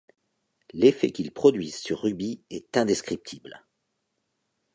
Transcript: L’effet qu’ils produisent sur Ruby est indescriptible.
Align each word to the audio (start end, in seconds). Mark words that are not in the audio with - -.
L’effet 0.73 1.11
qu’ils 1.11 1.31
produisent 1.31 1.77
sur 1.77 2.01
Ruby 2.01 2.41
est 2.49 2.75
indescriptible. 2.75 3.67